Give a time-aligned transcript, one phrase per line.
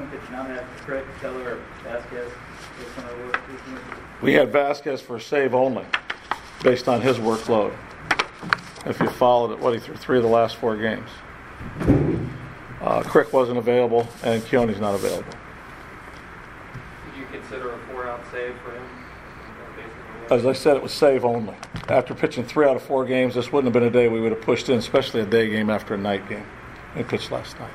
[0.00, 2.32] Clint that you not Crick, Kela, or Vasquez
[2.78, 3.40] based on our work?
[4.22, 5.84] We had Vasquez for save only,
[6.62, 7.74] based on his workload.
[8.86, 11.08] If you followed it, what he threw three of the last four games.
[12.80, 15.32] Uh, Crick wasn't available, and Keone's not available.
[17.06, 18.82] Would you consider a four-out save for him?
[20.30, 21.56] As I said, it was save only.
[21.88, 24.32] After pitching three out of four games, this wouldn't have been a day we would
[24.32, 26.46] have pushed in, especially a day game after a night game.
[26.96, 27.70] We pitched last night.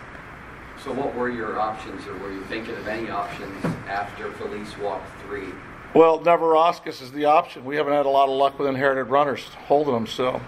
[0.86, 5.10] So what were your options, or were you thinking of any options after Feliz walked
[5.24, 5.48] three?
[5.96, 7.66] Well, Neverauskas is the option.
[7.66, 10.40] We haven't had a lot of luck with inherited runners holding them, so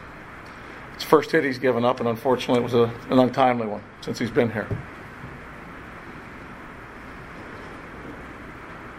[0.94, 3.82] it's the first hit he's given up, and unfortunately, it was a, an untimely one
[4.02, 4.66] since he's been here.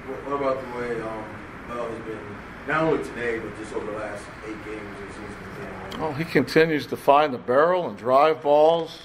[0.06, 1.24] What, what about the way um,
[1.68, 2.18] Bell has been,
[2.66, 5.90] not only today, but just over the last eight games this season?
[5.92, 9.02] been Well, he continues to find the barrel and drive balls,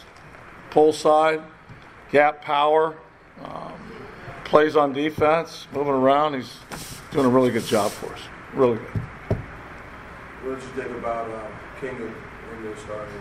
[0.71, 1.43] pull side,
[2.13, 2.95] gap power,
[3.43, 3.73] um,
[4.45, 6.35] plays on defense, moving around.
[6.35, 6.59] He's
[7.11, 8.19] doing a really good job for us.
[8.53, 9.01] Really good.
[10.43, 11.47] What did you think about uh,
[11.81, 12.13] Kingham
[12.61, 13.15] the starting?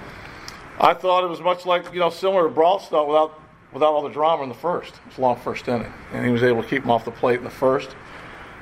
[0.79, 3.41] I thought it was much like, you know, similar to Brault's start without,
[3.73, 4.95] without all the drama in the first.
[4.95, 5.93] It was a long first inning.
[6.13, 7.97] And he was able to keep him off the plate in the first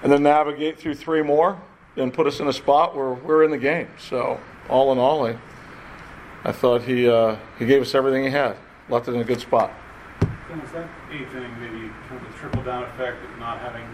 [0.04, 1.60] and then navigate through three more
[1.96, 3.88] and put us in a spot where we're in the game.
[3.98, 5.36] So, all in all, I,
[6.44, 8.56] I thought he, uh, he gave us everything he had,
[8.88, 9.72] left it in a good spot.
[10.50, 13.86] Then is that eighth inning maybe kind of a trickle down effect of not having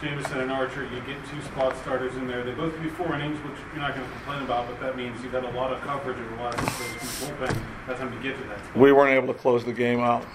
[0.00, 0.82] Jameson and Archer?
[0.82, 2.42] You get two spot starters in there.
[2.42, 4.96] They both give you four innings, which you're not going to complain about, but that
[4.96, 7.62] means you've had a lot of coverage over the last six from the bullpen.
[7.86, 8.58] That's time to get to that.
[8.58, 8.76] spot.
[8.76, 10.26] We weren't able to close the game out.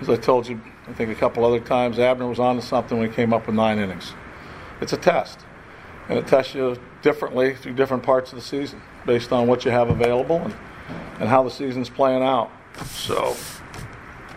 [0.00, 2.98] As I told you, I think a couple other times, Abner was on to something
[2.98, 4.14] when he came up with nine innings.
[4.80, 5.40] It's a test,
[6.08, 9.72] and it tests you differently through different parts of the season based on what you
[9.72, 10.54] have available and,
[11.20, 12.50] and how the season's playing out.
[12.86, 13.36] So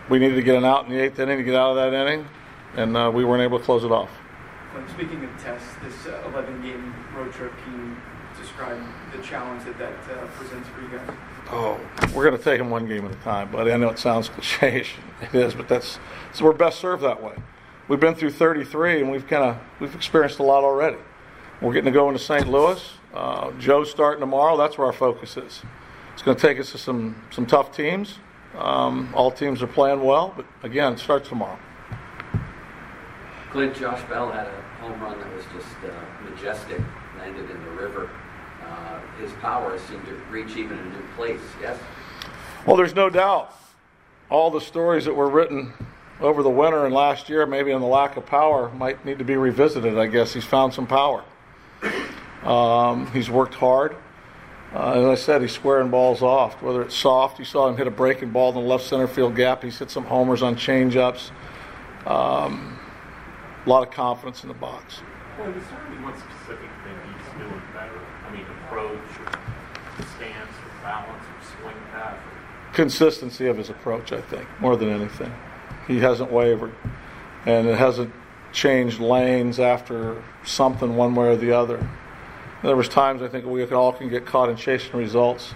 [0.08, 1.92] we needed to get an out in the eighth inning to get out of that
[1.92, 2.26] inning,
[2.76, 4.10] and uh, we weren't able to close it off.
[4.72, 7.96] When speaking of tests, this 11 game road trip, can you
[8.40, 8.80] describe
[9.12, 11.16] the challenge that that uh, presents for you guys?
[11.50, 11.80] Oh,
[12.14, 13.72] we're going to take them one game at a time, buddy.
[13.72, 14.86] I know it sounds cliche,
[15.22, 15.98] it is, but that's
[16.32, 17.34] so we're best served that way.
[17.88, 20.98] We've been through 33, and we've kind of we've experienced a lot already.
[21.60, 22.48] We're getting to go into St.
[22.48, 22.82] Louis.
[23.14, 24.56] Uh, Joe's starting tomorrow.
[24.56, 25.62] That's where our focus is.
[26.12, 28.18] It's going to take us to some some tough teams.
[28.58, 31.58] Um, all teams are playing well, but again, it starts tomorrow.
[33.50, 36.80] Clint, Josh Bell had a home run that was just uh, majestic,
[37.18, 38.10] landed in the river.
[38.64, 41.78] Uh, his power seemed to reach even a new place, yes?
[42.66, 43.54] Well, there's no doubt.
[44.30, 45.72] All the stories that were written
[46.20, 49.24] over the winter and last year, maybe on the lack of power, might need to
[49.24, 49.98] be revisited.
[49.98, 51.22] I guess he's found some power.
[52.42, 53.96] Um, he's worked hard.
[54.74, 56.60] Uh, as I said, he's squaring balls off.
[56.62, 59.36] Whether it's soft, you saw him hit a breaking ball in the left center field
[59.36, 59.62] gap.
[59.62, 61.30] He's hit some homers on changeups.
[62.06, 62.78] Um,
[63.64, 65.00] a lot of confidence in the box.
[65.38, 68.00] Well, is there any one specific thing he's doing better?
[68.26, 72.16] I mean, approach, or stance, or balance, or swing path.
[72.16, 72.74] Or...
[72.74, 75.32] Consistency of his approach, I think, more than anything.
[75.86, 76.74] He hasn't wavered,
[77.44, 78.12] and it hasn't
[78.52, 81.88] changed lanes after something one way or the other.
[82.62, 85.54] There was times I think we all can get caught in chasing results,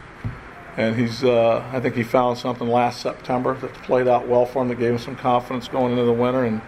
[0.76, 1.24] and he's.
[1.24, 4.78] Uh, I think he found something last September that played out well for him that
[4.78, 6.60] gave him some confidence going into the winter and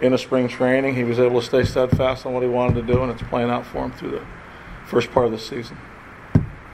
[0.00, 0.94] in a spring training.
[0.94, 3.50] He was able to stay steadfast on what he wanted to do, and it's playing
[3.50, 4.26] out for him through the
[4.86, 5.76] first part of the season.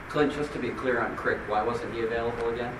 [0.09, 2.73] Clint, just to be clear on Crick, why wasn't he available again?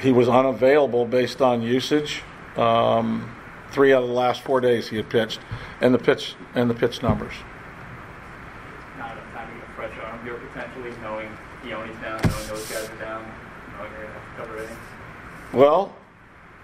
[0.00, 2.22] He was unavailable based on usage.
[2.56, 3.34] Um,
[3.70, 5.40] three out of the last four days he had pitched,
[5.80, 7.34] and the pitch and the pitch numbers.
[8.98, 9.72] Not enough time to get a
[10.26, 11.28] fresh arm here, potentially, knowing
[11.62, 13.32] Keone's down, knowing those guys are down,
[13.76, 14.78] knowing you're going to have to cover innings.
[15.52, 15.94] Well,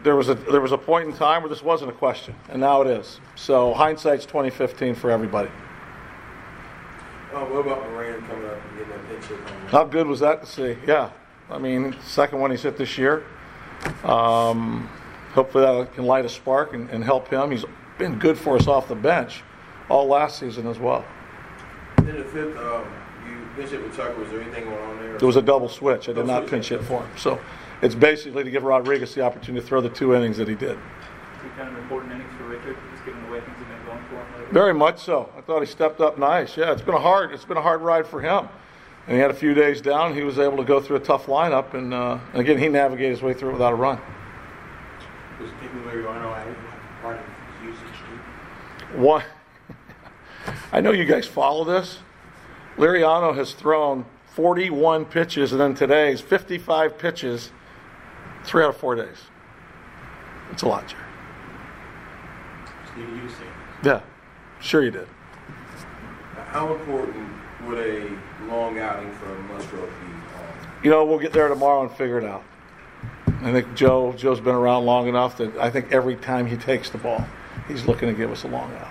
[0.03, 2.61] there was a there was a point in time where this wasn't a question, and
[2.61, 3.21] now it is.
[3.37, 5.51] So hindsight's 2015 for everybody.
[7.33, 9.69] Uh, what about Moran coming up and getting that pinch hit home?
[9.69, 10.77] How good was that to see?
[10.87, 11.11] Yeah,
[11.51, 13.25] I mean, second one he's hit this year.
[14.05, 14.89] Um,
[15.33, 17.51] hopefully that can light a spark and, and help him.
[17.51, 17.65] He's
[17.97, 19.43] been good for us off the bench
[19.89, 21.05] all last season as well.
[21.99, 22.85] In the fifth, um,
[23.57, 24.19] you pinch hit with Tucker.
[24.21, 25.17] Was there anything going on there?
[25.17, 26.05] It was a double switch.
[26.09, 26.51] I did Double not switch.
[26.51, 27.11] pinch hit for him.
[27.17, 27.39] So
[27.83, 30.79] it's basically to give Rodriguez the opportunity to throw the two innings that he did.
[31.41, 34.05] Two kind of important innings for Richard, just given the way things have been going
[34.09, 34.53] for him lately.
[34.53, 35.29] Very much so.
[35.37, 36.57] I thought he stepped up nice.
[36.57, 38.49] Yeah, it's been a hard it's been a hard ride for him.
[39.09, 40.15] And he had a few days down.
[40.15, 43.11] He was able to go through a tough lineup, and, uh, and again, he navigated
[43.11, 43.99] his way through it without a run.
[45.41, 46.55] Was David Liriano added
[47.03, 47.25] part of
[47.61, 47.99] his usage
[48.93, 48.99] too?
[48.99, 49.25] One,
[50.73, 51.99] I know you guys follow this.
[52.77, 54.05] Liriano has thrown
[54.35, 57.51] 41 pitches, and then today's 55 pitches,
[58.45, 59.19] three out of four days.
[60.51, 61.03] It's a lot, Jerry.
[62.97, 63.87] Did use it?
[63.87, 64.01] Yeah,
[64.61, 65.09] sure you did.
[66.49, 67.29] How important
[67.67, 68.11] would a
[68.47, 70.07] long outing from Musgrove be?
[70.07, 72.45] Um, You know, we'll get there tomorrow and figure it out.
[73.43, 76.91] I think Joe Joe's been around long enough that I think every time he takes
[76.91, 77.25] the ball,
[77.67, 78.89] he's looking to give us a long out.